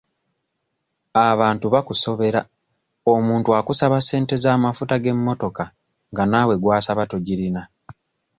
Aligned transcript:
Abantu 1.29 1.65
bakusobera 1.73 2.39
omuntu 3.13 3.49
akusaba 3.59 3.97
ssente 4.01 4.35
z'amafuta 4.43 4.95
g'emmotoka 5.03 5.63
nga 6.11 6.23
naawe 6.31 6.53
gw'asaba 6.61 7.03
togirina. 7.11 7.61